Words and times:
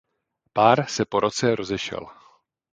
Pár 0.53 0.89
se 0.89 1.05
po 1.05 1.19
roce 1.19 1.55
rozešel. 1.55 2.07